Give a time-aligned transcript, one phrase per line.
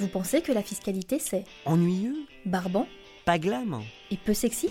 [0.00, 2.86] Vous pensez que la fiscalité c'est Ennuyeux barbant
[3.24, 3.80] Pas glam
[4.10, 4.70] et peu sexy?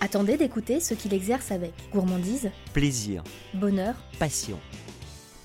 [0.00, 3.22] Attendez d'écouter ce qu'il exerce avec gourmandise, Plaisir,
[3.54, 3.94] bonheur.
[4.18, 4.58] passion.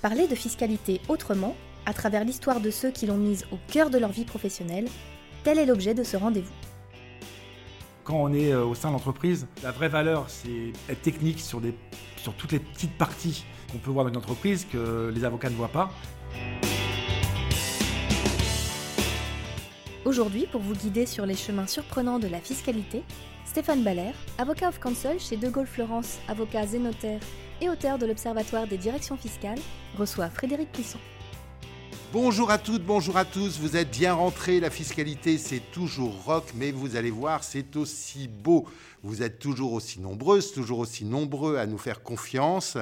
[0.01, 1.55] Parler de fiscalité autrement,
[1.85, 4.87] à travers l'histoire de ceux qui l'ont mise au cœur de leur vie professionnelle,
[5.43, 6.53] tel est l'objet de ce rendez-vous.
[8.05, 11.59] Quand on est euh, au sein de l'entreprise, la vraie valeur, c'est être technique sur,
[11.59, 11.73] des,
[12.17, 15.55] sur toutes les petites parties qu'on peut voir dans une entreprise que les avocats ne
[15.55, 15.91] voient pas.
[20.05, 23.01] Aujourd'hui, pour vous guider sur les chemins surprenants de la fiscalité,
[23.43, 27.19] Stéphane Baller, avocat of counsel chez De Gaulle Florence, avocat zénotaire
[27.59, 29.57] et auteur de l'Observatoire des directions fiscales,
[29.97, 30.99] reçoit Frédéric Plisson.
[32.13, 36.45] Bonjour à toutes, bonjour à tous, vous êtes bien rentrés, la fiscalité c'est toujours rock,
[36.53, 38.67] mais vous allez voir c'est aussi beau.
[39.05, 42.75] Vous êtes toujours aussi nombreuses, toujours aussi nombreux à nous faire confiance,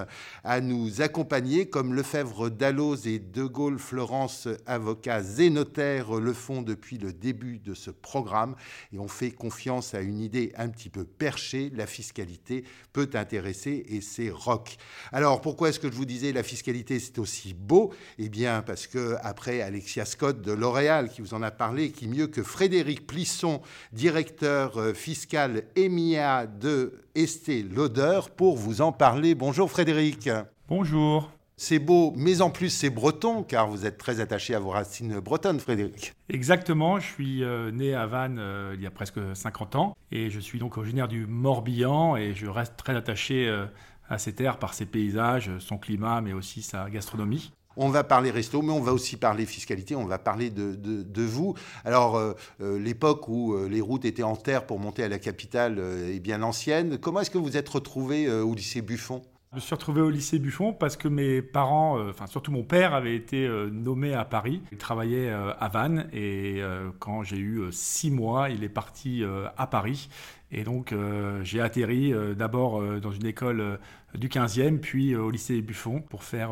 [0.45, 6.61] à nous accompagner comme Lefebvre Dalloz et De Gaulle Florence, avocats et notaires, le font
[6.61, 8.55] depuis le début de ce programme.
[8.93, 13.83] Et on fait confiance à une idée un petit peu perchée, la fiscalité peut intéresser
[13.89, 14.77] et c'est rock.
[15.11, 17.91] Alors pourquoi est-ce que je vous disais la fiscalité c'est aussi beau?
[18.17, 22.07] Eh bien parce que après Alexia Scott de L'Oréal qui vous en a parlé, qui
[22.07, 23.61] mieux que Frédéric Plisson,
[23.91, 25.65] directeur euh, fiscal
[26.13, 29.33] De Estée Lauder, pour vous en parler.
[29.33, 30.29] Bonjour Frédéric.
[30.67, 31.31] Bonjour.
[31.57, 35.19] C'est beau, mais en plus c'est breton, car vous êtes très attaché à vos racines
[35.19, 36.13] bretonnes, Frédéric.
[36.29, 40.29] Exactement, je suis euh, né à Vannes euh, il y a presque 50 ans et
[40.29, 43.65] je suis donc originaire du Morbihan et je reste très attaché euh,
[44.07, 47.51] à ces terres par ses paysages, son climat, mais aussi sa gastronomie.
[47.77, 51.23] On va parler resto, mais on va aussi parler fiscalité, on va parler de, de-
[51.23, 51.55] vous.
[51.85, 55.19] Alors, euh, euh, l'époque où euh, les routes étaient en terre pour monter à la
[55.19, 56.97] capitale est bien ancienne.
[56.97, 59.21] Comment est-ce que vous êtes retrouvé au lycée Buffon?
[59.51, 63.15] Je me suis retrouvé au lycée Buffon parce que mes parents, surtout mon père, avait
[63.15, 64.61] été nommé à Paris.
[64.71, 66.61] Il travaillait à Vannes et
[66.99, 69.23] quand j'ai eu six mois, il est parti
[69.55, 70.09] à Paris.
[70.53, 73.79] Et donc euh, j'ai atterri euh, d'abord euh, dans une école
[74.13, 76.51] du 15e, puis au lycée Buffon pour faire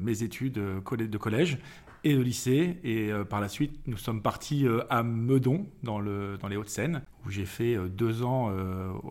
[0.00, 1.58] mes études de collège
[2.02, 2.80] et de lycée.
[2.82, 7.30] Et par la suite, nous sommes partis à Meudon, dans, le, dans les Hauts-de-Seine, où
[7.30, 8.52] j'ai fait deux ans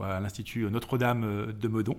[0.01, 1.97] à l'Institut Notre-Dame de Meudon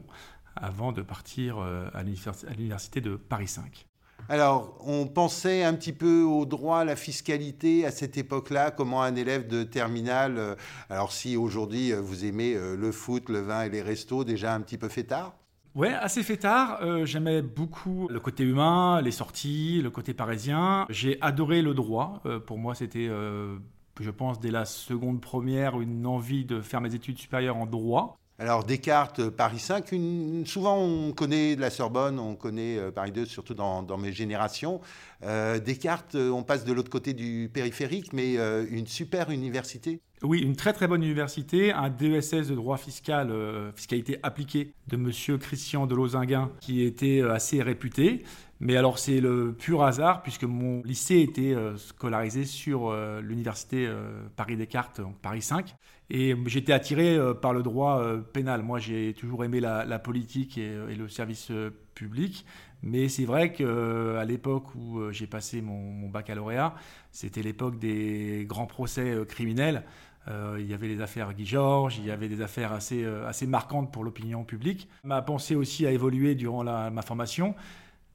[0.56, 3.86] avant de partir à l'université de Paris 5.
[4.28, 9.02] Alors, on pensait un petit peu au droit, à la fiscalité à cette époque-là, comment
[9.02, 10.54] un élève de terminale, euh,
[10.90, 14.54] alors si aujourd'hui euh, vous aimez euh, le foot, le vin et les restos, déjà
[14.54, 15.34] un petit peu fait tard
[15.74, 16.78] Ouais, assez fait tard.
[16.82, 20.86] Euh, J'aimais beaucoup le côté humain, les sorties, le côté parisien.
[20.90, 22.22] J'ai adoré le droit.
[22.46, 27.16] Pour moi, c'était, je pense, dès la seconde première, une envie de faire mes études
[27.16, 28.18] supérieures en droit.
[28.38, 33.12] Alors Descartes, euh, Paris 5, une- souvent on connaît la Sorbonne, on connaît euh, Paris
[33.12, 34.80] 2, surtout dans, mes générations.
[35.22, 38.34] Euh, Descartes, on passe de l'autre côté du périphérique, mais
[38.70, 40.00] une super université.
[40.22, 43.32] Oui, une très très bonne université, un DESS de droit fiscal,
[43.76, 48.24] fiscalité appliquée de Monsieur Christian de Lozinguin, qui était assez réputé.
[48.60, 53.88] Mais alors c'est le pur hasard puisque mon lycée était scolarisé sur l'université
[54.36, 55.74] Paris Descartes, donc Paris 5,
[56.14, 58.62] et j'étais attiré euh, par le droit euh, pénal.
[58.62, 62.44] Moi j'ai toujours aimé la, politique et, le service euh, public,
[62.82, 66.74] mais c'est vrai qu'à l'époque où euh, j'ai passé mon, baccalauréat,
[67.12, 69.84] c'était l'époque des grands procès euh, criminels.
[70.28, 73.26] Euh, il y avait les affaires Guy Georges, il y avait des affaires assez, euh,
[73.26, 74.88] assez marquantes pour l'opinion publique.
[75.04, 77.54] Ma pensée aussi a évolué durant ma formation.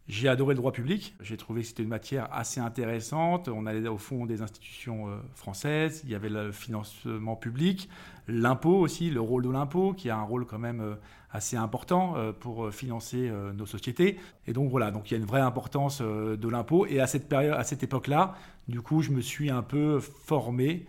[0.08, 1.16] J'ai adoré le droit public.
[1.20, 3.50] J'ai trouvé que c'était une matière assez intéressante.
[3.50, 6.02] On allait au fond des institutions euh, françaises.
[6.06, 7.90] Il y avait le financement public,
[8.30, 10.96] l'impôt aussi, le rôle de l'impôt, qui a un rôle quand même euh,
[11.32, 14.18] assez important euh, pour financer nos sociétés.
[14.48, 16.86] Et donc voilà, donc il y a une vraie importance de l'impôt.
[16.86, 18.36] Et à cette période, à cette époque-là,
[18.70, 20.86] du coup, je me suis un peu formé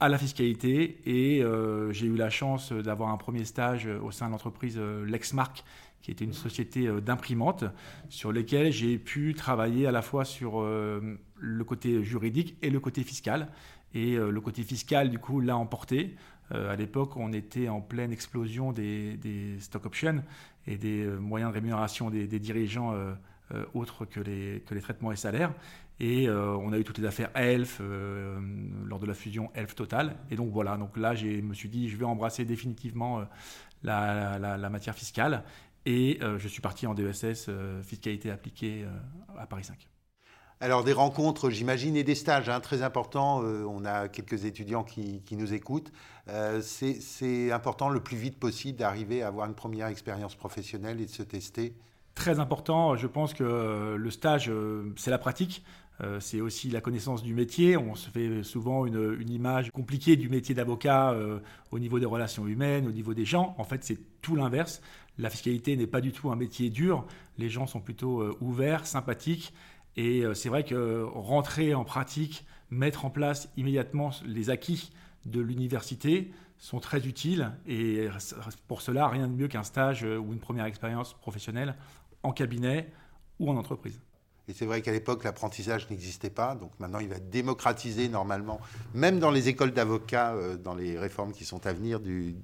[0.00, 1.42] à la fiscalité et
[1.92, 5.64] j'ai eu la chance d'avoir un premier stage au sein de l'entreprise Lexmark
[6.06, 7.64] qui était une société euh, d'imprimantes
[8.10, 12.78] sur lesquelles j'ai pu travailler à la fois sur euh, le côté juridique et le
[12.78, 13.48] côté fiscal
[13.92, 16.14] et euh, le côté fiscal du coup l'a emporté
[16.52, 20.22] à l'époque on était en pleine explosion des, des stock options
[20.68, 22.94] et des moyens de rémunération des, dirigeants
[23.74, 25.52] autres que les, que les traitements et salaires
[25.98, 27.80] et on a eu toutes les affaires Elf
[28.84, 30.14] lors de la fusion Elf Total.
[30.30, 33.22] Et donc voilà, donc là, je me suis dit, je vais embrasser définitivement
[33.82, 35.42] la- la matière fiscale.
[35.86, 39.88] Et euh, je suis parti en DESS, euh, fiscalité appliquée euh, à Paris 5.
[40.60, 43.42] Alors des rencontres, j'imagine, et des stages, hein, très importants.
[43.42, 45.92] Euh, on a quelques étudiants qui, qui nous écoutent.
[46.28, 51.00] Euh, c'est c'est important le plus vite possible d'arriver à avoir une première expérience professionnelle
[51.00, 51.74] et de se tester.
[52.14, 54.50] Très important, je pense que le stage,
[54.96, 55.62] c'est la pratique.
[56.18, 57.76] c'est aussi la connaissance du métier.
[57.76, 61.14] On se fait souvent une, image compliquée du métier d'avocat
[61.70, 63.54] au niveau des relations humaines, au niveau des gens.
[63.58, 64.80] En fait, c'est tout l'inverse.
[65.18, 67.06] La fiscalité n'est pas du tout un métier dur.
[67.38, 69.52] Les gens sont plutôt ouverts, sympathiques.
[69.96, 74.90] Et c'est vrai que rentrer en pratique, mettre en place immédiatement les acquis
[75.24, 78.08] de l'université sont très utiles et
[78.68, 81.76] pour cela, rien de mieux qu'un stage ou une première expérience professionnelle
[82.22, 82.90] en cabinet
[83.38, 84.00] ou en entreprise.
[84.48, 86.54] Et c'est vrai qu'à l'époque, l'apprentissage n'existait pas.
[86.54, 88.60] Donc maintenant, il va démocratiser normalement,
[88.94, 92.36] même dans les écoles d'avocats, euh, dans les réformes qui sont à venir du,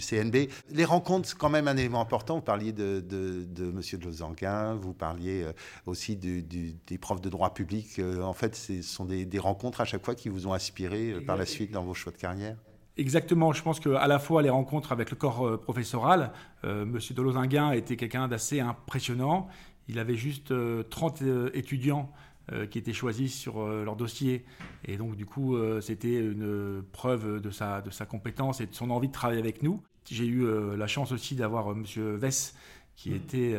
[0.00, 0.48] CNB.
[0.70, 2.36] Les rencontres, c'est quand même un élément important.
[2.36, 3.80] Vous parliez de, de, de M.
[3.80, 5.52] de Lozanquin, vous parliez euh,
[5.86, 8.00] aussi des profs de droit public.
[8.00, 11.36] Euh, en fait, ce sont des, rencontres à chaque fois qui vous ont inspiré par
[11.36, 12.56] la suite dans vos choix de carrière.
[12.96, 16.96] Exactement, je pense qu'à la fois les rencontres avec le corps professoral, M.
[17.10, 19.48] de Lozinguin était quelqu'un d'assez impressionnant.
[19.88, 20.52] Il avait juste
[20.90, 22.10] 30 euh, euh, étudiants
[22.52, 24.44] euh, qui étaient choisis sur leur dossier.
[24.84, 28.90] Et donc, du coup, c'était une preuve de sa, de sa compétence et de son
[28.90, 29.82] envie de travailler avec nous.
[30.10, 30.46] J'ai eu
[30.76, 31.84] la chance aussi d'avoir M.
[32.16, 32.54] Vess,
[32.94, 33.56] qui était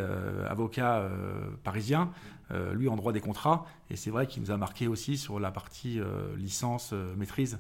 [0.48, 1.10] avocat
[1.64, 2.12] parisien,
[2.74, 3.66] lui en droit des contrats.
[3.90, 6.00] Et c'est vrai qu'il nous a marqué aussi sur la partie
[6.38, 7.58] licence, maîtrise,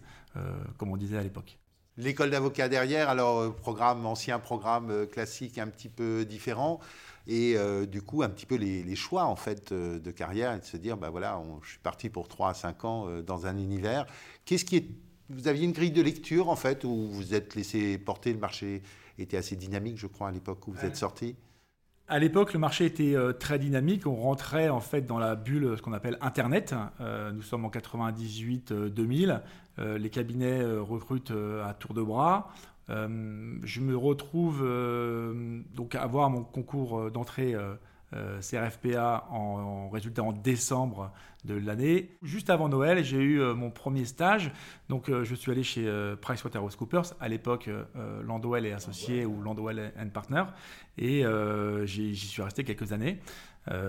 [0.77, 1.57] comme on disait à l'époque.
[1.97, 6.79] L'école d'avocat derrière, alors programme ancien, programme classique un petit peu différent
[7.27, 10.59] et euh, du coup un petit peu les, choix en fait euh, de carrière et
[10.59, 13.45] de se dire bah voilà je suis parti pour 3 à 5 ans euh, dans
[13.45, 14.05] un univers.
[14.45, 14.87] Qu'est-ce qui est
[15.29, 18.83] vous aviez une grille de lecture en fait où vous êtes laissé porter le marché
[19.17, 21.35] était assez dynamique je crois à l'époque où vous êtes sorti?
[22.07, 24.05] À l'époque, le marché était très dynamique.
[24.05, 26.75] On rentrait en fait dans la bulle, ce qu'on appelle Internet.
[27.33, 29.41] nous sommes en 98-2000.
[29.79, 32.51] les cabinets recrutent à tour de bras.
[32.89, 37.09] Euh, je me retrouve euh, donc à avoir mon concours
[38.13, 41.11] euh, CRFPA en, résultat en décembre
[41.43, 42.11] de l'année.
[42.23, 44.51] Juste avant Noël, j'ai eu mon premier stage.
[44.89, 45.87] Donc, je suis allé chez
[46.21, 47.69] PricewaterhouseCoopers, à l'époque
[48.23, 50.43] Landwell et Associés ou Landwell and Partner,
[50.97, 51.23] et
[51.85, 53.19] j'y suis resté quelques années.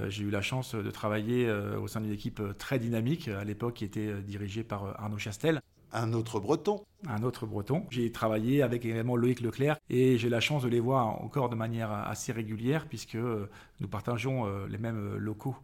[0.08, 3.86] j'ai eu la chance de travailler au sein d'une équipe très dynamique, à l'époque qui
[3.86, 5.62] était dirigée par Arnaud Chastel.
[5.92, 6.84] Un autre breton.
[7.06, 7.86] Un autre breton.
[7.90, 11.54] J'ai travaillé avec également Loïc Leclerc et j'ai la chance de les voir encore de
[11.54, 13.48] manière assez régulière puisque euh,
[13.80, 15.56] nous partageons euh, les mêmes euh, locaux.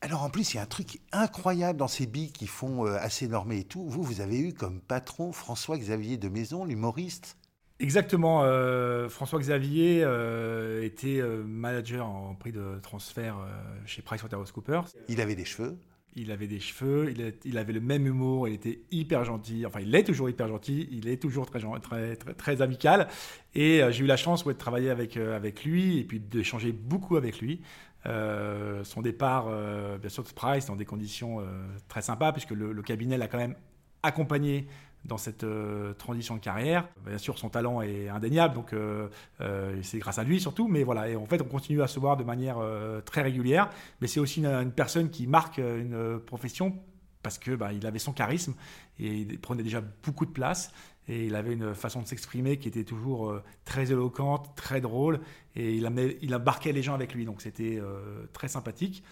[0.00, 3.28] Alors en plus, il y a un truc incroyable dans ces billes qui font assez
[3.28, 3.86] normer et tout.
[3.86, 7.36] Vous, vous avez eu comme patron François-Xavier de Maison, l'humoriste?
[7.80, 8.42] Exactement.
[9.10, 10.00] François Xavier
[10.82, 13.36] était manager en prix de transfert
[13.84, 14.86] chez PricewaterhouseCoopers.
[15.08, 15.76] Il avait des cheveux
[16.16, 17.14] il avait des cheveux,
[17.44, 19.64] il, avait le même humour, il était hyper gentil.
[19.64, 23.08] Enfin, il est toujours hyper gentil, il est toujours très, très, très, amical.
[23.54, 26.72] Et euh, j'ai eu la chance de travailler avec, euh, avec lui et puis d'échanger
[26.72, 27.60] beaucoup avec lui.
[28.06, 29.46] Euh, son départ,
[29.98, 31.44] bien sûr, de Price, dans des conditions
[31.88, 33.56] très sympas, puisque le cabinet l'a quand même
[34.02, 34.66] accompagné
[35.04, 36.88] dans cette euh, transition de carrière.
[37.06, 39.08] Bien sûr, son talent est indéniable, donc euh,
[39.40, 40.68] euh, c'est grâce à lui surtout.
[40.68, 42.58] Mais voilà, et en fait, on continue à se voir de manière
[43.04, 43.70] très régulière.
[44.00, 46.74] Mais c'est aussi une, personne qui marque une profession
[47.22, 48.54] parce que bah, il avait son charisme
[48.98, 50.72] et il prenait déjà beaucoup de place
[51.06, 55.20] et il avait une façon de s'exprimer qui était toujours très éloquente, très drôle
[55.54, 57.78] et il, il embarquait les gens avec lui, donc c'était
[58.32, 59.02] très sympathique.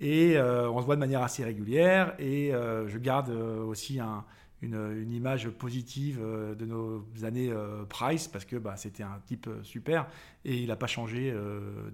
[0.00, 4.24] Et on se voit de manière assez régulière et je garde aussi un,
[4.62, 9.46] une, image positive euh, de nos années euh, Price parce que bah, c'était un type
[9.46, 10.08] euh, super
[10.44, 11.34] et il n'a pas changé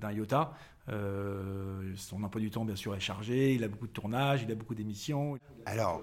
[0.01, 0.55] d'un iota.
[0.87, 3.55] son emploi du temps, bien sûr, est chargé.
[3.55, 5.39] Il a beaucoup de tournages, il a beaucoup d'émissions.
[5.67, 6.03] Alors,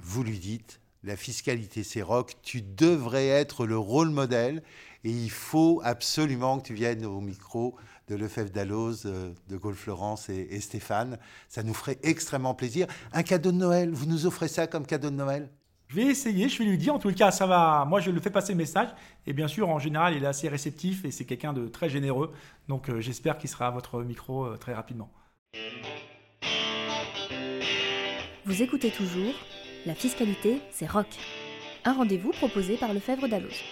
[0.00, 2.34] vous lui dites, la fiscalité, c'est rock.
[2.42, 4.62] Tu devrais être le rôle modèle
[5.04, 7.76] et il faut absolument que tu viennes au micro
[8.08, 11.18] de Lefebvre Dalloz, de Gaulle Florence et Stéphane.
[11.48, 12.86] Ça nous ferait extrêmement plaisir.
[13.12, 15.50] Un cadeau de Noël, vous nous offrez ça comme cadeau de Noël?
[15.88, 16.94] Je vais essayer, je vais lui dire.
[16.94, 17.84] En tout cas, ça va.
[17.88, 18.88] Moi, je le fais passer le message.
[19.26, 22.32] Et bien sûr, en général, il est assez réceptif et c'est quelqu'un de très généreux.
[22.68, 25.10] Donc, euh, j'espère qu'il sera à votre micro euh, très rapidement.
[28.44, 29.34] Vous écoutez toujours
[29.86, 31.06] La fiscalité, c'est rock.
[31.84, 33.62] Un rendez-vous proposé par Lefebvre Dalloz.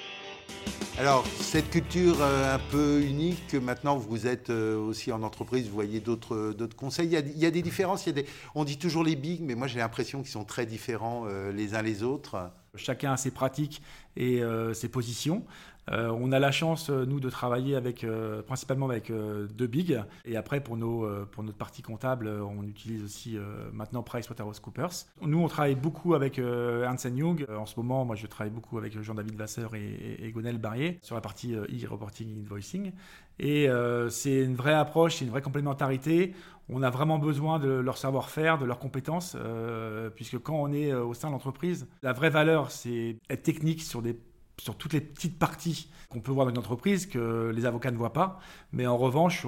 [0.98, 5.66] Alors, cette culture euh, un peu unique, que maintenant vous êtes euh, aussi en entreprise,
[5.66, 7.06] vous voyez d'autres euh, conseils.
[7.06, 8.06] Il y, a, des différences.
[8.54, 11.82] on dit toujours les bigs, mais moi j'ai l'impression qu'ils sont très différents les uns
[11.82, 12.50] les autres.
[12.74, 13.82] Chacun a ses pratiques
[14.16, 14.42] et
[14.74, 15.44] ses positions.
[15.90, 18.06] On a la chance, nous, de travailler avec,
[18.46, 20.00] principalement avec deux big.
[20.24, 23.36] Et après, pour, notre partie comptable, on utilise aussi
[23.72, 25.06] maintenant PricewaterhouseCoopers.
[25.22, 27.46] Nous, on travaille beaucoup avec Ernst Young.
[27.56, 31.14] En ce moment, moi, je travaille beaucoup avec Jean-David Vasseur et, et, Gonel Barrier sur
[31.14, 32.92] la partie e-reporting invoicing.
[33.38, 33.68] Et
[34.08, 36.34] c'est une vraie approche, c'est une vraie complémentarité
[36.68, 40.92] on a vraiment besoin de leur savoir-faire, de leurs compétences, euh, puisque quand on est
[40.92, 44.16] euh, au sein de l'entreprise, la vraie valeur, c'est être technique sur, des,
[44.58, 47.96] sur toutes les petites parties qu'on peut voir dans une entreprise que les avocats ne
[47.96, 48.38] voient pas.
[48.72, 49.46] Mais en revanche,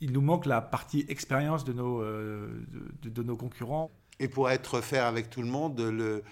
[0.00, 2.48] il nous manque la partie expérience de nos, euh,
[3.02, 3.90] de, nos concurrents.
[4.18, 6.24] Et pour être faire avec tout le monde, le,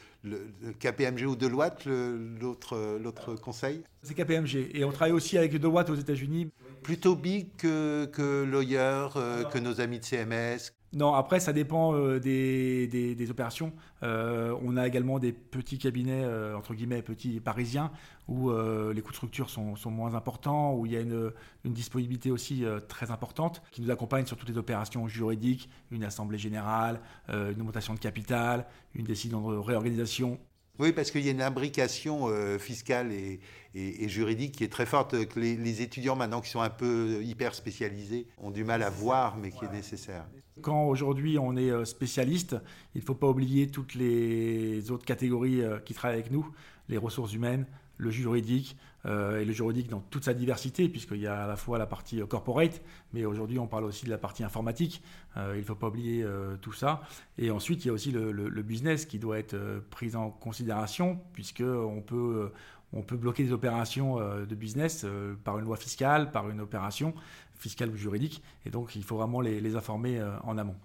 [0.80, 3.82] KPMG ou Deloitte, l'autre conseil?
[4.02, 4.70] C'est KPMG.
[4.72, 6.50] Et on travaille aussi avec Deloitte aux États-Unis
[6.82, 11.94] plutôt big que, que Lawyer, euh, que nos amis de CMS non, après, ça dépend
[11.94, 13.72] euh, des, des, opérations.
[14.02, 16.24] Euh, on a également des petits cabinets,
[16.54, 17.90] entre guillemets, petits parisiens,
[18.28, 21.32] où les coûts de structure sont, sont, moins importants, où il y a une,
[21.64, 26.38] une disponibilité aussi très importante, qui nous accompagne sur toutes les opérations juridiques, une assemblée
[26.38, 30.38] générale, une augmentation de capital, une décision de réorganisation.
[30.78, 32.28] Oui, parce qu'il y a une imbrication
[32.58, 33.40] fiscale et,
[33.74, 37.54] et, juridique qui est très forte, que les, étudiants maintenant qui sont un peu hyper
[37.54, 40.24] spécialisés ont du mal à voir, mais qui est nécessaire.
[40.62, 42.56] Quand aujourd'hui on est euh, spécialiste,
[42.94, 46.46] il ne faut pas oublier toutes les autres catégories euh, qui travaillent avec nous,
[46.88, 47.66] les ressources humaines,
[47.96, 48.76] le juridique,
[49.06, 51.86] euh, et le juridique dans toute sa diversité, puisqu'il y a à la fois la
[51.86, 52.82] partie corporate,
[53.12, 55.02] mais aujourd'hui on parle aussi de la partie informatique.
[55.36, 56.24] il ne faut pas oublier
[56.60, 57.02] tout ça.
[57.38, 59.56] Et ensuite, il y a aussi le, business qui doit être
[59.90, 62.50] pris en considération, puisqu'on peut
[62.94, 66.60] on peut bloquer des opérations euh, de business euh, par une loi fiscale, par une
[66.60, 67.14] opération
[67.56, 68.42] fiscale ou juridique.
[68.64, 70.76] Et donc, il faut vraiment les, informer euh, en amont.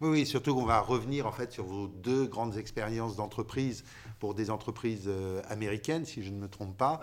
[0.00, 3.82] Oui, surtout qu'on va revenir en fait sur vos deux grandes expériences d'entreprise
[4.18, 5.10] pour des entreprises
[5.48, 7.00] américaines, si je ne me trompe pas,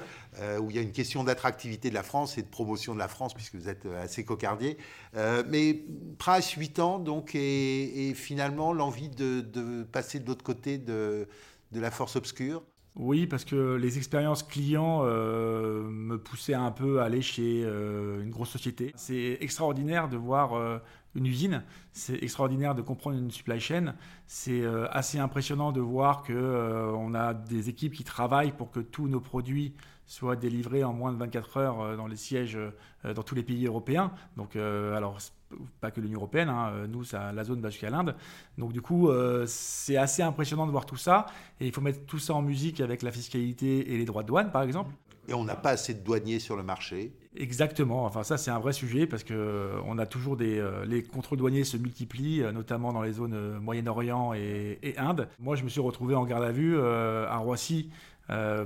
[0.59, 3.07] où il y a une question d'attractivité de la France et de promotion de la
[3.07, 4.77] France, puisque vous êtes assez cocardier.
[5.13, 5.83] mais
[6.17, 11.27] Price, 8 ans, donc, et, finalement l'envie de, passer de l'autre côté de,
[11.71, 12.63] la force obscure.
[12.95, 18.21] Oui, parce que les expériences clients euh, me poussaient un peu à aller chez euh,
[18.21, 18.93] une grosse société.
[18.95, 20.77] C'est extraordinaire de voir euh,
[21.15, 27.13] une usine, c'est extraordinaire de comprendre une supply chain, c'est assez impressionnant de voir qu'on
[27.13, 31.17] a des équipes qui travaillent pour que tous nos produits soient délivrés en moins de
[31.17, 32.57] 24 heures dans les sièges
[33.03, 34.11] dans tous les pays européens.
[34.37, 35.19] Donc, alors
[35.81, 38.15] pas que l'Union européenne, hein, euh, nous, ça, la zone va jusqu'à l'Inde.
[38.57, 41.25] Donc du coup, euh, c'est assez impressionnant de voir tout ça.
[41.59, 44.27] Et il faut mettre tout ça en musique avec la fiscalité et les droits de
[44.27, 44.91] douane, par exemple.
[45.27, 47.13] Et on n'a pas assez de douaniers sur le marché.
[47.35, 48.05] Exactement.
[48.05, 51.39] Enfin, ça, c'est un vrai sujet parce que euh, on a toujours des les contrôles
[51.39, 55.27] douaniers se multiplient, notamment dans les zones Moyen-Orient et, Inde.
[55.39, 57.89] Moi, je me suis retrouvé en garde à vue à Roissy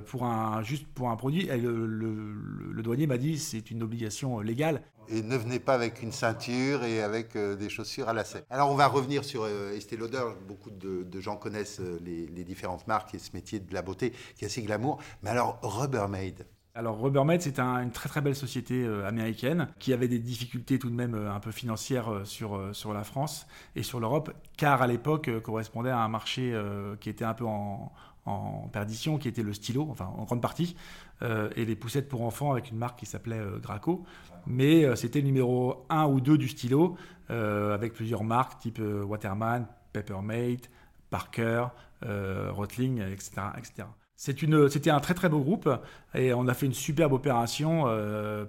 [0.06, 1.48] pour un juste pour un produit.
[1.48, 6.12] Et le, douanier m'a dit c'est une obligation légale et ne venez pas avec une
[6.12, 8.44] ceinture et avec euh, des chaussures à lacets.
[8.50, 10.24] Alors on va revenir sur euh, Estée Lauder.
[10.48, 14.44] Beaucoup de, gens connaissent euh, les, différentes marques et ce métier de la beauté qui
[14.44, 15.00] est assez glamour.
[15.24, 16.46] Mais alors Rubbermaid,
[16.78, 20.96] alors Rubbermaid, c'est une très très belle société américaine qui avait des difficultés tout de
[20.96, 25.90] même un peu financières sur, sur la France et sur l'Europe, car à l'époque correspondait
[25.90, 26.56] à un marché
[27.00, 27.92] qui était un peu en,
[28.26, 30.76] en perdition, qui était le stylo, enfin en grande partie,
[31.24, 34.06] et les poussettes pour enfants avec une marque qui s'appelait Graco
[34.48, 36.96] mais euh, c'était le numéro 1 ou 2 du stylo,
[37.30, 40.70] euh, avec plusieurs marques type euh, Waterman, Peppermate,
[41.10, 41.68] Parker,
[42.02, 43.32] Rotling, etc.
[43.58, 43.88] etc.
[44.18, 45.70] C'était un très très beau groupe
[46.16, 47.86] et on a fait une superbe opération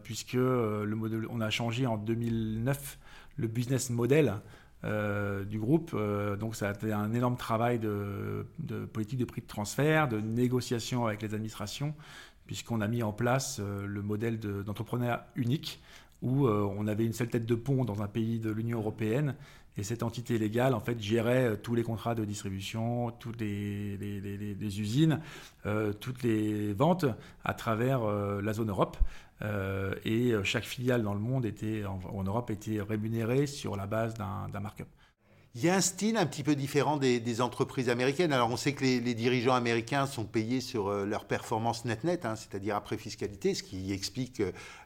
[0.03, 2.99] puisque le modèle, on a changé en 2009
[3.37, 4.33] le business model
[4.83, 5.95] du groupe.
[6.41, 8.47] donc ça a été un énorme travail de,
[8.95, 11.95] politique de prix de transfert, de négociation avec les administrations,
[12.49, 15.81] puisqu'on a mis en place euh, le modèle d'entrepreneur unique,
[16.23, 19.37] où euh, on avait une seule tête de pont dans un pays de l'Union européenne,
[19.79, 24.81] et cette entité légale, en fait, gérait euh, tous les contrats de distribution, toutes les,
[24.81, 25.21] usines,
[26.01, 27.07] toutes les ventes
[27.45, 28.01] à travers
[28.43, 28.97] la zone Europe.
[30.05, 34.61] et chaque filiale dans le monde était, en Europe était rémunérée sur la base d'un
[34.61, 34.89] markup.
[35.61, 38.33] Il y a un style un petit peu différent des, entreprises américaines.
[38.33, 42.37] Alors on sait que les, dirigeants américains sont payés sur euh, leur performance net-net, hein,
[42.37, 44.41] c'est-à-dire après fiscalité, ce qui explique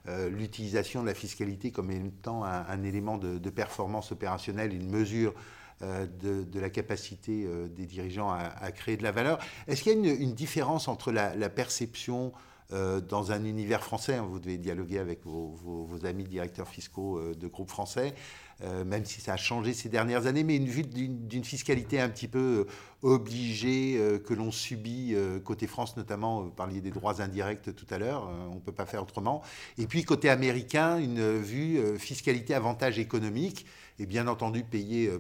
[0.09, 5.35] euh, l'utilisation de la fiscalité comme étant un, élément de, performance opérationnelle, une mesure
[5.83, 9.41] euh, de, la capacité des dirigeants à, créer de la valeur.
[9.69, 12.33] Est-ce qu'il y a une, différence entre la, perception
[12.71, 14.15] dans un univers français.
[14.15, 14.27] Hein.
[14.31, 18.15] Vous devez dialoguer avec vos, amis directeurs fiscaux de groupes français.
[18.65, 22.09] Euh, même si ça a changé ces dernières années, mais une vue d'une fiscalité un
[22.09, 22.65] petit peu euh,
[23.03, 27.99] obligée euh, que l'on subit côté France notamment, vous parliez des droits indirects tout à
[27.99, 29.43] l'heure, on ne peut pas faire autrement.
[29.79, 33.67] Et puis côté américain, une vue fiscalité avantage économique,
[33.99, 35.11] et bien entendu payer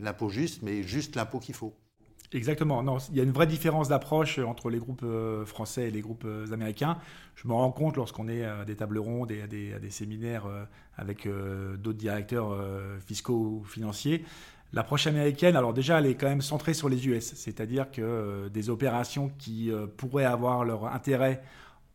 [0.00, 1.74] l'impôt juste, mais juste l'impôt qu'il faut.
[2.34, 2.82] Exactement.
[2.82, 6.00] Non, il y a une vraie différence d'approche entre les groupes euh, français et les
[6.00, 6.98] groupes euh, américains.
[7.36, 10.64] Je me rends compte lorsqu'on est à des tables rondes et à des, séminaires euh,
[10.96, 12.56] avec d'autres directeurs
[13.04, 14.24] fiscaux ou financiers.
[14.72, 18.70] L'approche américaine, alors déjà, elle est quand même centrée sur les US, c'est-à-dire que des
[18.70, 21.42] opérations qui pourraient avoir leur intérêt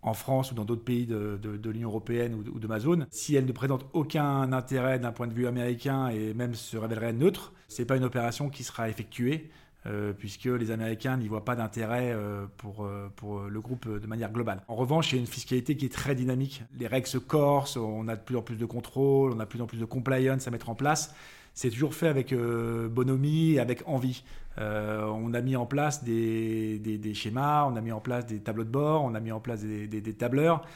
[0.02, 3.46] en France ou dans d'autres pays de, l'Union européenne ou de, ma zone, si elles
[3.46, 7.86] ne présentent aucun intérêt d'un point de vue américain et même se révéleraient neutres, c'est
[7.86, 9.52] pas une opération qui sera effectuée.
[9.88, 13.10] Euh, puisque les Américains n'y voient pas d'intérêt euh, pour, euh,
[13.50, 14.62] le groupe de manière globale.
[14.68, 16.64] En revanche, il y a une fiscalité qui est très dynamique.
[16.78, 19.50] Les règles se corsent, on a de plus en plus de contrôle, on a de
[19.50, 21.16] plus en plus de compliance à mettre en place.
[21.54, 24.24] C'est toujours fait avec bonhomie et avec envie.
[24.58, 28.70] on a mis en place des, schémas, on a mis en place des tableaux de
[28.70, 30.68] bord, on a mis en place des, des tableurs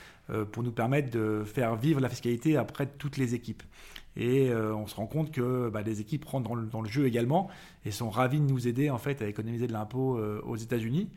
[0.51, 3.61] pour nous permettre de faire vivre la fiscalité après toutes les équipes.
[4.15, 7.49] Et euh, on se rend compte que bah, les équipes rentrent dans le, jeu également
[7.85, 11.09] et sont ravis de nous aider en fait à économiser de l'impôt euh, aux États-Unis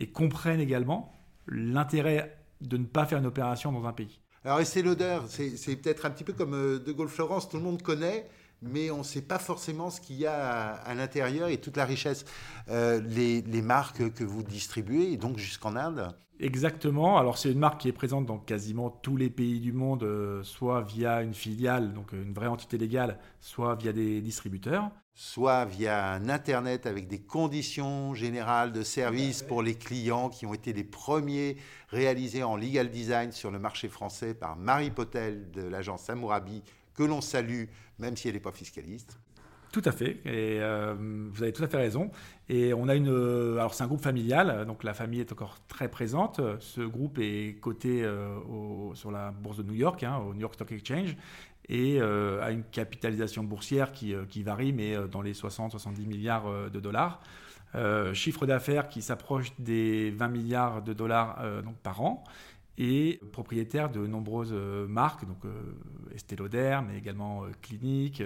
[0.00, 1.12] et comprennent également
[1.46, 4.20] l'intérêt de ne pas faire une opération dans un pays.
[4.44, 7.62] Alors, c'est l'odeur, c'est peut-être un petit peu comme euh, De Gaulle Florence, tout le
[7.62, 8.26] monde connaît,
[8.62, 11.84] mais on ne sait pas forcément ce qu'il y a à, l'intérieur et toute la
[11.84, 12.24] richesse.
[12.68, 17.18] les, les, marques que vous distribuez, et donc jusqu'en Inde Exactement.
[17.18, 20.42] Alors c'est une marque qui est présente dans quasiment tous les pays du monde, euh,
[20.42, 24.90] soit via une filiale, donc euh, une vraie entité légale, soit via des distributeurs.
[25.14, 30.54] Soit via un Internet avec des conditions générales de service pour les clients qui ont
[30.54, 35.60] été les premiers réalisés en legal design sur le marché français par Marie Potel de
[35.60, 36.62] l'agence Amourabi,
[36.94, 37.64] que l'on salue,
[38.00, 39.18] même si elle n'est pas fiscaliste.
[39.72, 40.96] Tout à fait, et euh,
[41.30, 42.10] vous avez tout à fait raison.
[42.48, 45.58] Et on a une, euh, alors c'est un groupe familial, donc la famille est encore
[45.68, 46.40] très présente.
[46.58, 48.40] Ce groupe est coté euh,
[48.94, 51.16] sur la bourse de New York, hein, au New York Stock Exchange,
[51.68, 57.20] et a une capitalisation boursière qui, varie, mais dans les 60-70 milliards de dollars.
[58.12, 61.40] chiffre d'affaires qui s'approche des 20 milliards de dollars
[61.84, 62.24] par an
[62.80, 64.54] et propriétaire de nombreuses
[64.88, 65.42] marques, donc
[66.14, 68.22] Estée Lauder, mais également Clinique,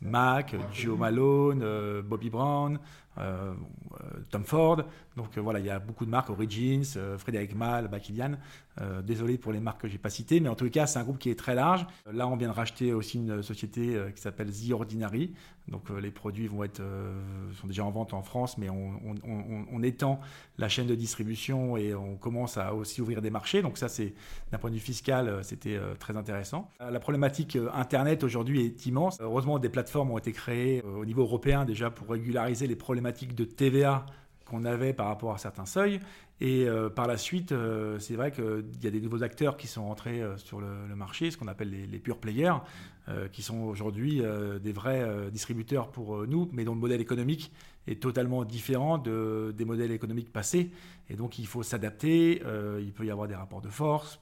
[0.00, 2.78] Mac, Joe Malone, euh, Bobby Brown,
[3.18, 3.52] euh,
[3.92, 3.96] euh,
[4.30, 4.82] Tom Ford.
[5.16, 6.84] Donc voilà, il y a beaucoup de marques, Origins,
[7.16, 8.32] Frédéric Mal, Bakilian.
[9.02, 11.18] désolé pour les marques que j'ai pas citées, mais en tout cas, c'est un groupe
[11.18, 11.86] qui est très large.
[12.12, 15.32] Là, on vient de racheter aussi une société qui s'appelle The Ordinary.
[15.68, 16.82] Donc les produits vont être,
[17.58, 20.20] sont déjà en vente en France, mais on, étend
[20.58, 23.62] la chaîne de distribution et on commence à aussi ouvrir des marchés.
[23.62, 24.12] Donc ça, c'est
[24.52, 26.70] d'un point de vue fiscal, c'était très intéressant.
[26.78, 29.16] La problématique Internet aujourd'hui est immense.
[29.22, 33.05] Heureusement, des plateformes ont été créées euh, au niveau européen déjà pour régulariser les problématiques
[33.10, 34.06] de TVA
[34.44, 36.00] qu'on avait par rapport à certains seuils.
[36.40, 39.66] Et euh, par la suite, euh, c'est vrai qu'il y a des nouveaux acteurs qui
[39.66, 42.56] sont entrés sur le, marché, ce qu'on appelle les, pure players,
[43.32, 44.20] qui sont aujourd'hui
[44.60, 47.52] des vrais distributeurs pour nous, mais dont le modèle économique
[47.86, 50.72] est totalement différent de, des modèles économiques passés.
[51.08, 52.42] Et donc il faut s'adapter,
[52.80, 54.18] il peut y avoir des rapports de force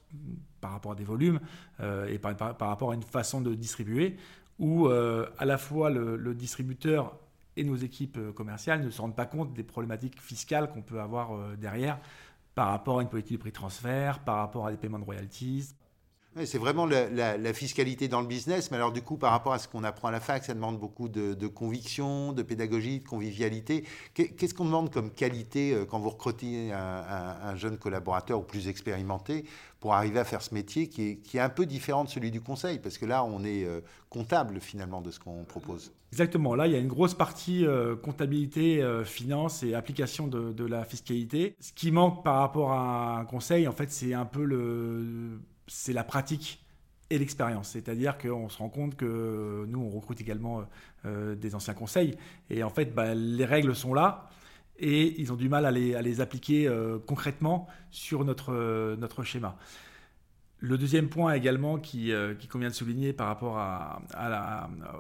[0.61, 1.41] par rapport à des volumes
[1.81, 4.17] et par, rapport à une façon de distribuer
[4.59, 7.17] où euh, à la fois le, distributeur
[7.57, 11.01] et nos équipes euh, commerciales ne se rendent pas compte des problématiques fiscales qu'on peut
[11.01, 11.99] avoir euh, derrière
[12.55, 15.75] par rapport à une politique de prix transfert, par rapport à des paiements de royalties.
[16.45, 19.69] C'est vraiment la, fiscalité dans le business, mais alors du coup, par rapport à ce
[19.69, 23.85] qu'on apprend à la fac, ça demande beaucoup de, conviction, de pédagogie, de convivialité.
[24.15, 29.45] Qu'est-ce qu'on demande comme qualité quand vous recrutez un, jeune collaborateur ou plus expérimenté
[29.85, 32.79] pour arriver à faire ce métier qui est, un peu différent de celui du conseil,
[32.79, 35.93] parce que là, on est euh, comptable finalement de ce qu'on propose.
[36.11, 40.65] Exactement, là, il y a une grosse partie euh, comptabilité, euh, finance et application de,
[40.65, 41.55] la fiscalité.
[41.61, 45.93] Ce qui manque par rapport à un conseil, en fait, c'est un peu le, c'est
[45.93, 46.65] la pratique
[47.11, 47.71] et l'expérience.
[47.71, 50.65] C'est-à-dire qu'on se rend compte que nous, on recrute également
[51.05, 52.17] des anciens conseils,
[52.49, 54.31] et en fait, bah, les règles sont là
[54.79, 59.57] et ils ont du mal à les, appliquer euh, concrètement sur notre, euh, schéma.
[60.59, 63.61] Le deuxième point également qui, euh, convient de souligner par rapport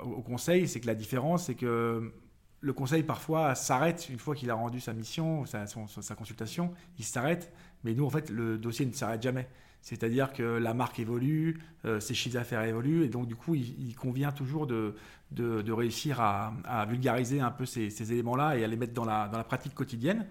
[0.05, 2.12] au conseil, c'est que la différence, c'est que
[2.61, 7.53] le conseil parfois s'arrête une fois qu'il a rendu sa mission, sa consultation, il s'arrête,
[7.83, 9.48] mais nous en fait le dossier ne s'arrête jamais.
[9.84, 11.60] C'est-à-dire que la marque évolue,
[12.00, 14.94] ses chiffres d'affaires évoluent, et donc du coup il, convient toujours de,
[15.30, 19.74] de, réussir à, vulgariser un peu ces, éléments-là et à les mettre dans la, pratique
[19.74, 20.26] quotidienne.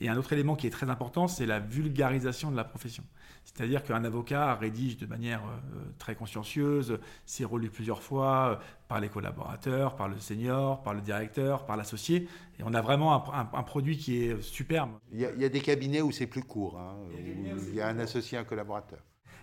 [0.00, 3.02] Et un autre élément qui est très important, c'est la vulgarisation de la profession.
[3.44, 8.56] C'est-à-dire qu'un avocat rédige de manière euh, très consciencieuse, c'est relu plusieurs fois euh,
[8.86, 12.28] par les collaborateurs, par le senior, par le directeur, par l'associé.
[12.58, 14.90] Et on a vraiment un, produit qui est superbe.
[15.12, 18.38] Il y, a, des cabinets où c'est plus court, hein, il y a, un associé,
[18.38, 19.00] un collaborateur.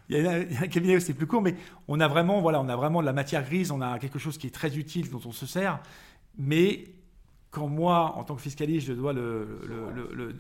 [0.07, 1.55] Il y, a, un cabinet où c'est plus court, mais
[1.87, 4.37] on a vraiment, voilà, on a vraiment de la matière grise, on a quelque chose
[4.37, 5.81] qui est très utile, dont on se sert.
[6.37, 6.85] Mais
[7.55, 9.61] quand moi, en tant que fiscaliste, je dois le,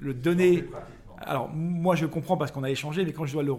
[0.01, 0.65] le, donner.
[1.19, 3.53] Alors, moi, je comprends parce qu'on a échangé, mais quand je dois le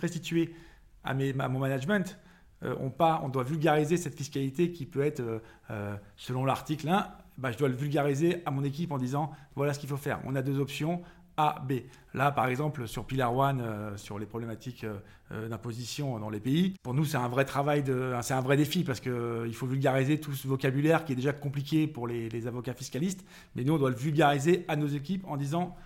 [0.00, 0.54] restituer
[1.02, 2.16] à, mes, à mon management,
[2.62, 5.38] euh, on doit vulgariser cette fiscalité qui peut être, euh,
[5.70, 9.72] euh, selon l'article 1, bah, je dois le vulgariser à mon équipe en disant voilà
[9.72, 10.20] ce qu'il faut faire.
[10.24, 11.02] On a deux options.
[11.38, 11.74] A, B.
[12.14, 14.98] Là, par exemple, sur Pillar One, euh, sur les problématiques euh,
[15.30, 17.84] euh, d'imposition dans les pays, pour nous, c'est un vrai travail,
[18.22, 21.86] c'est un vrai défi parce qu'il faut vulgariser tout ce vocabulaire qui est déjà compliqué
[21.86, 23.24] pour les, avocats fiscalistes.
[23.54, 25.76] Mais nous, on doit le vulgariser à nos équipes en disant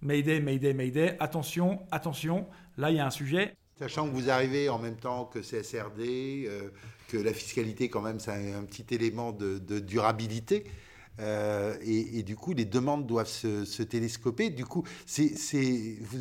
[0.00, 2.46] Mayday, Mayday, Mayday, attention, attention,
[2.78, 3.54] là, il y a un sujet.
[3.78, 6.48] Sachant que vous arrivez en même temps que CSRD,
[7.08, 10.64] que la fiscalité, quand même, c'est un, petit élément de durabilité.
[11.20, 14.50] Euh, et, du coup, les demandes doivent se, télescoper.
[14.50, 14.84] Du coup,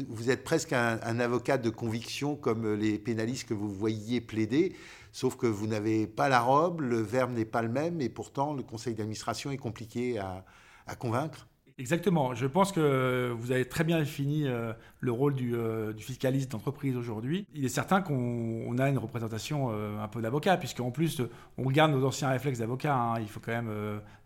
[0.09, 4.75] vous, êtes presque un, avocat de conviction comme les pénalistes que vous voyiez plaider,
[5.11, 8.53] sauf que vous n'avez pas la robe, le verbe n'est pas le même, et pourtant
[8.53, 11.47] le conseil d'administration est compliqué à convaincre.
[11.77, 12.33] Exactement.
[12.33, 16.95] Je pense que vous avez très bien défini euh, le rôle euh, du, fiscaliste d'entreprise
[16.95, 17.47] aujourd'hui.
[17.53, 21.21] Il est certain qu'on a une représentation euh, un peu d'avocat, puisqu'en plus,
[21.57, 22.95] on garde nos anciens réflexes d'avocat.
[22.95, 23.19] Hein.
[23.19, 23.71] Il faut quand même.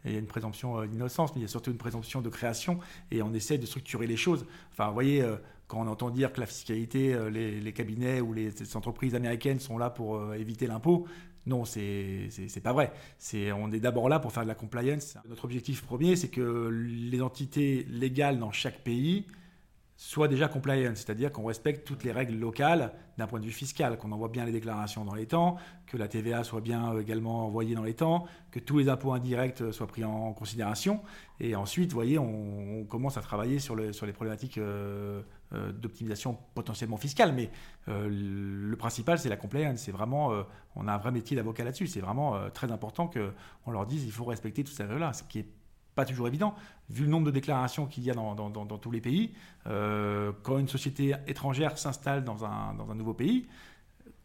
[0.06, 2.80] il y a une présomption d'innocence, mais il y a surtout une présomption de création,
[3.12, 4.46] et on essaie de structurer les choses.
[4.72, 5.26] Enfin, vous voyez
[5.68, 9.90] quand on entend dire que la fiscalité, les, cabinets ou les entreprises américaines sont là
[9.90, 11.08] pour éviter l'impôt,
[11.46, 12.30] non, c'est
[12.64, 12.92] pas vrai.
[13.56, 15.18] On est d'abord là pour faire de la compliance.
[15.28, 19.26] Notre objectif premier, c'est que les entités légales dans chaque pays
[19.98, 23.98] soient déjà compliant, c'est-à-dire qu'on respecte toutes les règles locales d'un point de vue fiscal,
[23.98, 25.56] qu'on envoie bien les déclarations dans les temps,
[25.88, 29.14] que la TVA soit bien euh, également envoyée dans les temps, que tous les impôts
[29.14, 31.02] indirects euh, soient pris en considération.
[31.40, 36.98] Et ensuite, vous voyez, on, commence à travailler sur, sur les problématiques euh, d'optimisation potentiellement
[36.98, 37.34] fiscale.
[37.34, 37.50] Mais
[37.88, 39.80] le principal, c'est la compliance.
[39.80, 40.32] C'est vraiment,
[40.76, 41.88] on a un vrai métier d'avocat là-dessus.
[41.88, 45.40] C'est vraiment très important qu'on leur dise il faut respecter toutes ces règles-là, ce qui
[45.40, 45.48] est
[45.96, 46.54] pas toujours évident,
[46.90, 49.34] vu le nombre de déclarations qu'il y a dans, tous les pays.
[49.66, 53.48] Euh, quand une société étrangère s'installe dans un, dans un, nouveau pays,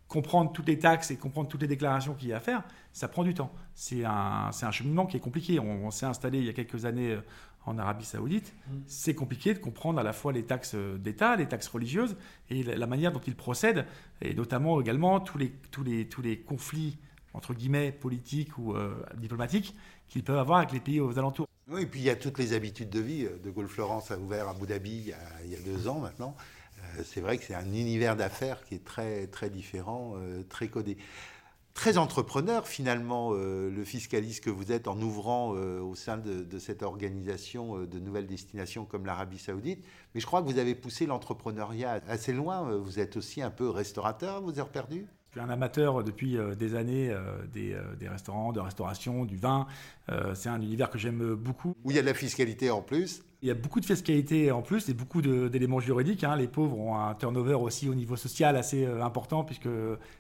[0.09, 3.07] comprendre toutes les taxes et comprendre toutes les déclarations qu'il y a à faire, ça
[3.07, 3.53] prend du temps.
[3.75, 5.61] C'est un, un, cheminement qui est compliqué.
[5.61, 7.21] On, s'est installé il y a quelques années euh,
[7.67, 8.53] en Arabie Saoudite.
[8.53, 8.77] Mmh.
[8.87, 12.17] C'est compliqué de comprendre à la fois les taxes d'État, les taxes religieuses
[12.49, 13.87] et la, manière dont ils procèdent,
[14.21, 16.99] et notamment également tous les, tous les, tous les conflits
[17.33, 19.77] entre guillemets politiques ou euh, diplomatiques
[20.09, 21.47] qu'ils peuvent avoir avec les pays aux alentours.
[21.69, 23.29] Oui, et puis il y a toutes les habitudes de vie.
[23.45, 25.13] De Gaulle Florence a ouvert à Abu Dhabi
[25.45, 26.37] il y a, deux ans maintenant.
[26.79, 30.69] Euh, c'est vrai que c'est un univers d'affaires qui est très, très différent, euh, très
[30.69, 30.97] codé.
[31.75, 36.59] Très entrepreneur finalement, euh, le fiscaliste que vous êtes en ouvrant au sein de, de,
[36.59, 39.85] cette organisation de nouvelles destinations comme l'Arabie saoudite.
[40.15, 42.77] Mais je crois que vous avez poussé l'entrepreneuriat assez loin.
[42.77, 46.57] Vous êtes aussi un peu restaurateur, vous heures perdues je suis un amateur depuis euh,
[46.57, 47.21] des années euh,
[47.57, 49.69] euh, des, restaurants, de restauration, du vin.
[50.35, 51.77] c'est un univers que j'aime beaucoup.
[51.85, 54.51] Où il y a de la fiscalité en plus il y a beaucoup de fiscalité
[54.53, 56.25] en plus et beaucoup d'éléments juridiques.
[56.25, 56.37] Hein.
[56.37, 59.69] Les pauvres ont un turnover aussi au niveau social assez important puisque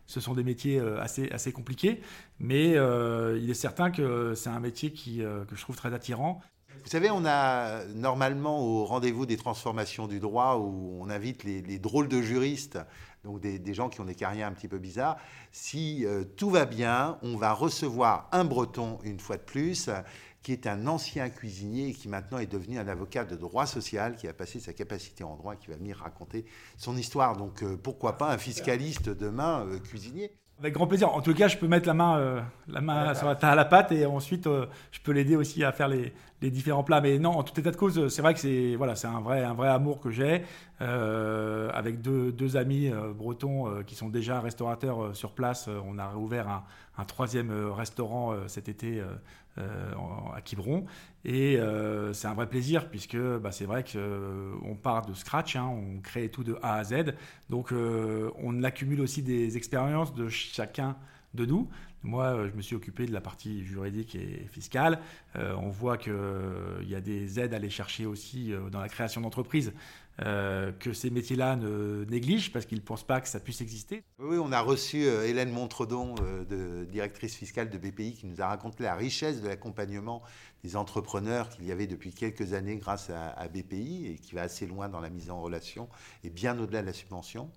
[0.07, 2.01] ce sont des métiers assez, assez compliqués.
[2.39, 6.41] Mais il est certain que c'est un métier qui, que je trouve très attirant.
[6.83, 11.61] Vous savez, on a normalement au rendez-vous des transformations du droit où on invite les,
[11.61, 12.79] les drôles de juristes
[13.25, 15.17] donc des, gens qui ont des carrières un petit peu bizarres.
[15.53, 19.91] Si euh, tout va bien, on va recevoir un breton une fois de plus
[20.43, 24.17] qui est un ancien cuisinier et qui maintenant est devenu un avocat de droit social,
[24.17, 26.45] qui a passé sa capacité en droit, qui va venir raconter
[26.77, 27.37] son histoire.
[27.37, 30.33] Donc euh, pourquoi pas un fiscaliste demain euh, cuisinier?
[30.59, 31.15] Avec grand plaisir.
[31.15, 34.45] En tout cas, je peux mettre la main, la main à la pâte et ensuite
[34.45, 37.01] je peux l'aider aussi à faire les, les différents plats.
[37.01, 39.45] Mais non, en tout état de cause, c'est vrai que c'est voilà, c'est un vrai,
[39.45, 40.43] un vrai amour que j'ai
[40.83, 45.69] euh, avec deux, deux amis euh, bretons euh, qui sont déjà restaurateurs sur place.
[45.87, 46.65] on a réouvert un,
[46.97, 49.03] un troisième restaurant cet été
[49.57, 50.87] à Quiberon
[51.25, 51.59] et
[52.13, 56.29] c'est un vrai plaisir puisque bah, c'est vrai qu'on part de scratch, hein, on crée
[56.29, 57.15] tout de A à Z.
[57.49, 60.97] Donc on accumule aussi des expériences de chacun
[61.35, 61.69] de nous.
[62.03, 65.01] Moi, je me suis occupé de la partie juridique et fiscale.
[65.35, 66.15] on voit qu'il
[66.87, 69.73] y a des aides à aller chercher aussi dans la création d'entreprises.
[70.23, 74.03] Euh, que ces métiers-là ne négligent parce qu'ils ne pensent pas que ça puisse exister.
[74.19, 78.47] Oui, on a reçu euh, Hélène Montredon, euh, directrice fiscale de BPI, qui nous a
[78.47, 80.23] raconté la richesse de l'accompagnement
[80.63, 84.67] des entrepreneurs qu'il y avait depuis quelques années grâce à, BPI et qui va assez
[84.67, 85.89] loin dans la mise en relation
[86.23, 87.51] et bien au-delà de la subvention.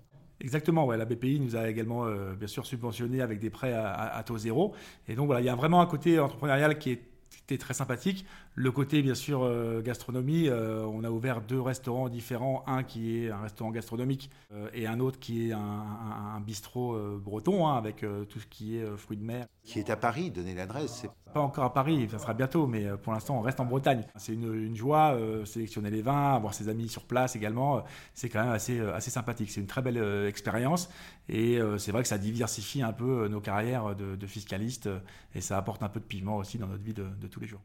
[0.44, 2.06] Exactement, ouais, la BPI nous a également
[2.38, 4.74] bien sûr subventionné avec des prêts à, à, taux zéro.
[5.08, 7.00] Et donc voilà, il y a vraiment un côté entrepreneurial qui est
[7.44, 8.24] c'était très sympathique.
[8.56, 13.18] Le côté, bien sûr, euh, gastronomie, euh, on a ouvert deux restaurants différents, un qui
[13.18, 18.04] est un restaurant gastronomique euh, et un autre qui est un, bistrot breton, hein, avec
[18.28, 19.46] tout ce qui est fruits de mer.
[19.62, 21.06] Qui est à Paris, donnez l'adresse.
[21.32, 24.04] Pas encore à Paris, ça sera bientôt, mais pour l'instant, on reste en Bretagne.
[24.16, 28.52] C'est une, joie, sélectionner les vins, avoir ses amis sur place également, c'est quand même
[28.52, 29.50] assez, assez sympathique.
[29.50, 30.90] C'est une très belle expérience
[31.28, 34.90] et c'est vrai que ça diversifie un peu nos carrières de, de fiscalistes
[35.34, 37.46] et ça apporte un peu de piment aussi dans notre vie de, de tous les
[37.46, 37.62] jours.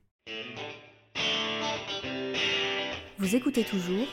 [3.20, 4.08] Vous écoutez toujours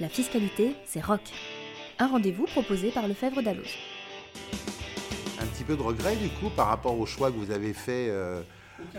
[0.00, 1.22] La fiscalité, c'est rock.
[1.98, 3.74] Un rendez-vous proposé par Lefebvre Dalloz.
[5.40, 8.08] Un petit peu de regret du coup par rapport au choix que vous avez fait
[8.10, 8.42] euh,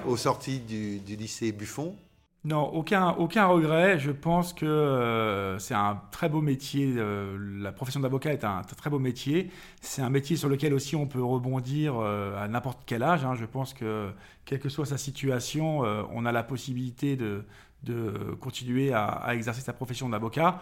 [0.05, 1.95] aux sorties du, lycée Buffon
[2.43, 3.99] non, aucun, aucun regret.
[3.99, 6.93] Je pense que euh, c'est un très beau métier.
[6.97, 9.51] Euh, la profession d'avocat est un très beau métier.
[9.81, 13.23] C'est un métier sur lequel aussi on peut rebondir à n'importe quel âge.
[13.25, 13.35] Hein.
[13.35, 14.09] Je pense que,
[14.45, 15.81] quelle que soit sa situation,
[16.13, 17.45] on a la possibilité de,
[17.83, 20.61] de continuer à, exercer sa profession d'avocat.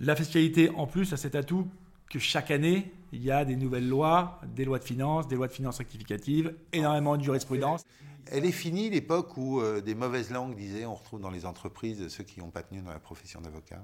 [0.00, 1.68] La fiscalité, en plus, a cet atout
[2.10, 5.46] que chaque année, il y a des nouvelles lois, des lois de finances, des lois
[5.46, 7.84] de finances rectificatives, énormément de jurisprudence.
[8.30, 12.08] Elle est finie l'époque où euh, des mauvaises langues disaient on retrouve dans les entreprises
[12.08, 13.82] ceux qui n'ont pas tenu dans la profession d'avocat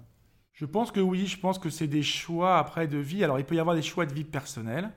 [0.52, 3.24] Je pense que oui, je pense que c'est des choix après de vie.
[3.24, 4.90] Alors il peut y avoir des choix de vie personnels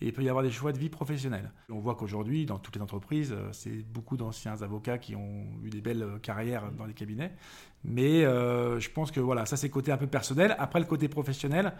[0.00, 1.52] et il peut y avoir des choix de vie professionnelle.
[1.70, 5.70] On voit qu'aujourd'hui, dans toutes les entreprises, euh, c'est beaucoup d'anciens avocats qui ont eu
[5.70, 7.32] des belles euh, carrières dans les cabinets.
[7.84, 10.54] Mais je pense que voilà, ça c'est le côté un peu personnel.
[10.60, 11.72] Après le côté professionnel,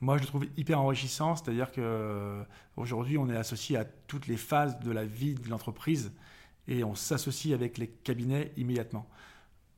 [0.00, 2.42] moi je le trouve hyper enrichissant, c'est-à-dire que
[2.76, 6.12] aujourd'hui on est associé à toutes les phases de la vie de l'entreprise
[6.70, 9.06] et on s'associe avec les cabinets immédiatement.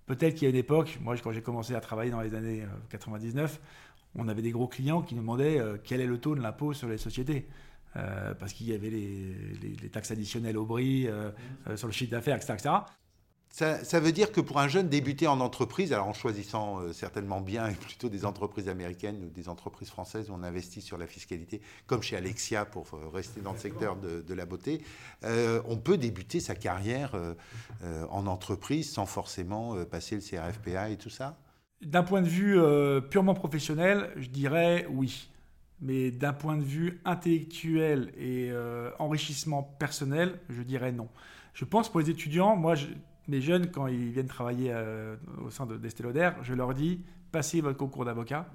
[0.07, 2.65] Peut-être qu'il y a une époque, moi quand j'ai commencé à travailler dans les années
[2.91, 3.61] 99,
[4.15, 6.89] on avait des gros clients qui nous demandaient quel est le taux de l'impôt sur
[6.89, 7.49] les sociétés?
[7.97, 11.31] Euh, parce qu'il y avait les, taxes additionnelles au bris, euh,
[11.69, 12.75] euh, sur le chiffre d'affaires, etc.
[13.53, 17.71] Ça, veut dire que pour un jeune débuté en entreprise, alors en choisissant certainement bien
[17.81, 22.03] plutôt des entreprises américaines ou des entreprises françaises où on investit sur la fiscalité, comme
[22.03, 24.83] chez Alexia pour rester dans le secteur de, la beauté,
[25.23, 27.13] on peut débuter sa carrière
[28.11, 31.37] en entreprise sans forcément passer le CRFPA et tout ça?
[31.83, 32.59] D'un point de vue
[33.11, 35.29] purement professionnel, je dirais oui.
[35.83, 41.09] Mais d'un point de vue intellectuel et euh, enrichissement personnel, je dirais non.
[41.55, 42.77] Je pense pour les étudiants, moi,
[43.29, 45.79] mes jeunes, quand ils viennent travailler euh, au sein de
[46.43, 48.47] je leur dis passez votre concours d'avocat.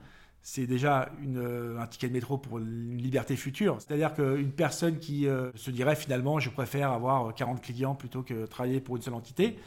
[0.42, 3.78] C'est déjà une, euh, un ticket de métro pour une liberté future.
[3.82, 8.80] C'est-à-dire qu'une personne qui se dirait finalement je préfère avoir 40 clients plutôt que travailler
[8.80, 9.58] pour une seule entité,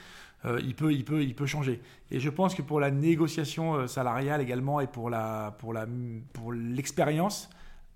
[0.47, 1.83] euh, il, peut, il, peut, il peut changer.
[2.11, 5.87] Et je pense que pour la négociation euh, salariale également et pour, la, pour, la,
[6.33, 7.51] pour l'expérience,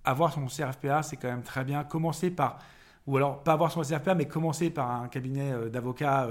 [0.04, 1.84] avoir son CRFPA, c'est quand même très bien.
[1.84, 2.58] Commencer par,
[3.06, 6.28] ou alors pas avoir son CRFPA, mais commencer par un cabinet euh, d'avocats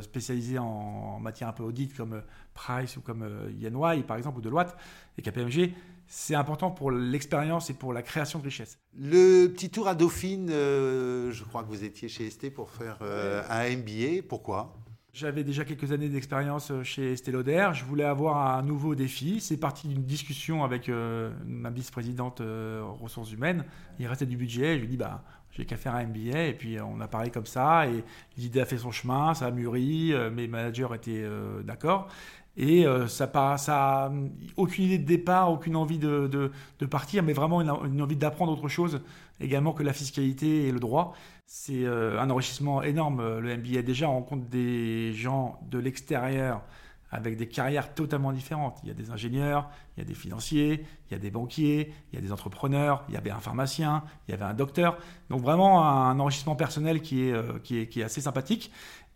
[0.00, 2.22] spécialisé en, matière un peu audit comme
[2.54, 3.26] Price ou comme
[3.60, 4.76] EY par exemple, ou Deloitte
[5.16, 5.72] et KPMG,
[6.06, 8.78] c'est important pour l'expérience et pour la création de richesse.
[8.98, 13.76] Le petit tour à Dauphine, je crois que vous étiez chez ST pour faire un
[13.76, 14.22] MBA.
[14.28, 14.74] Pourquoi?
[15.18, 17.70] J'avais déjà quelques années d'expérience euh, chez Estée Lauder.
[17.72, 19.40] Je voulais avoir un nouveau défi.
[19.40, 23.64] C'est parti d'une discussion avec euh, ma vice-présidente euh, ressources humaines.
[23.98, 24.74] Il restait du budget.
[24.74, 26.46] Je lui ai dit, bah, j'ai qu'à faire un MBA.
[26.46, 27.86] Et puis, on a parlé comme ça.
[27.86, 28.04] Et
[28.36, 29.34] l'idée a fait son chemin.
[29.34, 30.12] Ça a mûri.
[30.32, 31.26] mes managers étaient
[31.64, 32.08] d'accord.
[32.56, 34.12] Et ça, ça
[34.56, 36.26] aucune idée de départ, aucune envie de,
[36.80, 39.00] de, partir, mais vraiment une, envie d'apprendre autre chose
[39.40, 41.14] également que la fiscalité et le droit.
[41.46, 43.20] C'est euh, un enrichissement énorme.
[43.20, 46.62] Euh, le MBA déjà on rencontre des gens de l'extérieur
[47.10, 48.78] avec des carrières totalement différentes.
[48.82, 51.92] Il y a des ingénieurs, il y a des financiers, il y a des banquiers,
[52.12, 54.98] il y a des entrepreneurs, il y avait un pharmacien, il y avait un docteur.
[55.30, 58.70] Donc vraiment un enrichissement personnel qui est, euh, qui est, qui est assez sympathique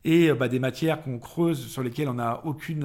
[0.05, 2.85] et bah, des matières qu'on creuse sur lesquelles on n'a aucune,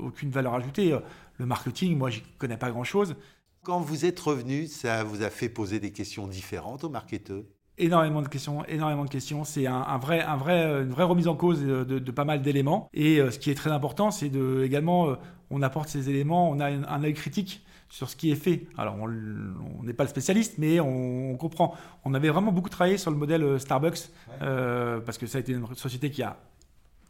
[0.00, 0.98] aucune valeur ajoutée.
[1.38, 3.16] Le marketing, moi, j'y connais pas grand-chose.
[3.62, 7.44] Quand vous êtes revenu, ça vous a fait poser des questions différentes aux marketeurs?
[7.84, 9.44] Énormément de questions, énormément de questions.
[9.44, 12.88] C'est un, vrai, un vrai, une vraie remise en cause de, pas mal d'éléments.
[12.92, 15.14] Et euh, ce qui est très important, c'est de également, euh,
[15.50, 18.64] on apporte ces éléments, on a un œil critique sur ce qui est fait.
[18.78, 21.74] Alors, on n'est pas le spécialiste, mais on, comprend.
[22.06, 24.08] On avait vraiment beaucoup travaillé sur le modèle euh, Starbucks,
[24.40, 26.38] euh, parce que ça a été une société qui a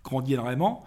[0.03, 0.85] grandi énormément.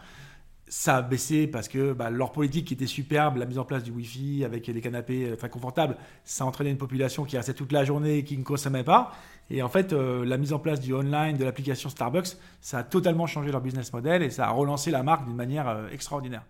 [0.68, 3.84] Ça a baissé parce que bah, leur politique qui était superbe, la mise en place
[3.84, 7.72] du Wi-Fi avec des canapés euh, très confortables, ça entraînait une population qui restait toute
[7.72, 9.14] la journée et qui ne consommait pas.
[9.52, 13.28] Et en fait, la mise en place du online, de l'application Starbucks, ça a totalement
[13.28, 16.42] changé leur business model et ça a relancé la marque d'une manière extraordinaire.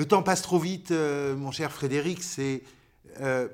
[0.00, 2.22] Le temps passe trop vite, euh, mon cher Frédéric.
[2.22, 2.62] C'est
[3.20, 3.48] euh,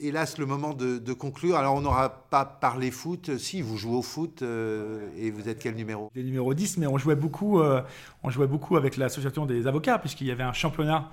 [0.00, 1.56] hélas le moment de, conclure.
[1.56, 3.36] Alors, on n'aura pas parlé foot.
[3.38, 6.10] Si, vous jouez au foot euh, et vous êtes quel numéro?
[6.14, 7.60] Des numéro 10, mais on jouait beaucoup,
[8.22, 11.10] on jouait beaucoup avec l'association des avocats, puisqu'il y avait un championnat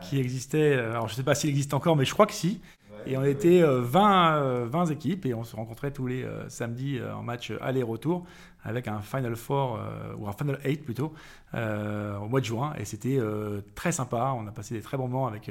[0.00, 0.74] qui existait.
[0.74, 2.60] Alors, je ne sais pas s'il existe encore, mais je crois que si.
[3.06, 7.52] Et on était 20, 20 équipes et on se rencontrait tous les samedis en match
[7.60, 8.24] aller-retour
[8.64, 11.12] avec un Final Four, euh, ou un Final 8 plutôt,
[11.54, 12.72] euh, au mois de juin.
[12.78, 14.34] Et c'était euh, très sympa.
[14.36, 15.50] On a passé des très bons moments avec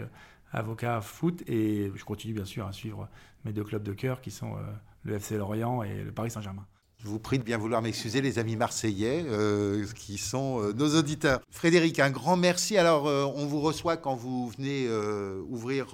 [0.53, 1.43] Avocat Foot.
[1.47, 3.09] Et je continue bien sûr à suivre
[3.43, 4.55] mes deux clubs de cœur qui sont
[5.03, 6.65] le FC Lorient et le Paris Saint-Germain.
[6.99, 9.25] Je vous prie de bien vouloir m'excuser, les amis marseillais,
[9.95, 11.41] qui sont nos auditeurs.
[11.49, 12.77] Frédéric, un grand merci.
[12.77, 13.03] Alors,
[13.35, 14.87] on vous reçoit quand vous venez
[15.49, 15.87] ouvrir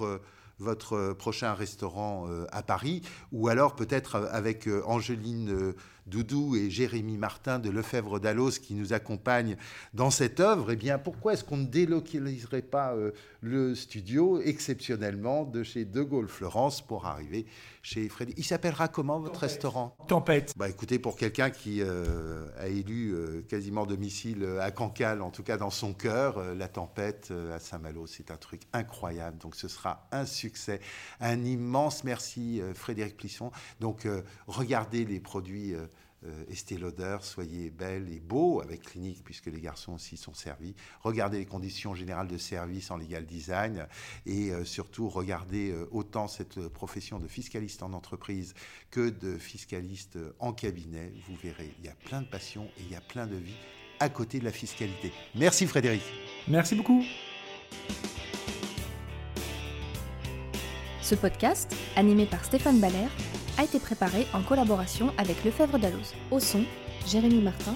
[0.60, 5.74] votre prochain restaurant à Paris, ou alors peut-être avec Angéline
[6.10, 9.56] Doudou et Jérémy Martin de Lefebvre d'Allos qui nous accompagnent
[9.94, 15.62] dans cette œuvre, eh pourquoi est-ce qu'on ne délocaliserait pas euh, le studio exceptionnellement de
[15.62, 17.46] chez De Gaulle Florence pour arriver
[17.82, 19.96] chez Freddy Il s'appellera comment votre restaurant?
[20.06, 20.54] Tempête.
[20.56, 25.42] Bah écoutez, pour quelqu'un qui euh, a élu euh, quasiment domicile à Cancale, en tout
[25.42, 29.38] cas dans son cœur, la tempête à Saint-Malo, c'est un truc incroyable.
[29.38, 30.80] Donc ce sera un succès.
[31.20, 33.50] Un immense merci Frédéric Plisson.
[33.80, 34.06] Donc
[34.46, 35.86] regardez les produits euh,
[36.48, 40.74] Estée Lauder, soyez belle et beau avec Clinique, puisque les garçons aussi sont servis.
[41.02, 43.86] Regardez les conditions générales de service en legal design
[44.26, 48.54] et euh, surtout regardez euh, autant cette profession de fiscaliste en entreprise
[48.90, 51.12] que de fiscaliste en cabinet.
[51.26, 53.56] Vous verrez, il y a plein de passion et il y a plein de vie
[53.98, 55.12] à côté de la fiscalité.
[55.34, 56.02] Merci Frédéric.
[56.48, 57.04] Merci beaucoup.
[61.02, 63.08] Ce podcast, animé par Stéphane Baller,
[63.60, 66.14] a été préparé en collaboration avec Lefebvre Dalloz.
[66.30, 66.64] Au son,
[67.06, 67.74] Jérémy Martin,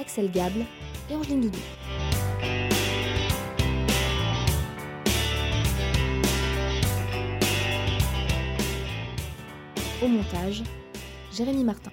[0.00, 0.64] Axel Gable
[1.10, 1.58] et Angeline Doudou.
[10.00, 10.62] Au montage,
[11.32, 11.90] Jérémy Martin.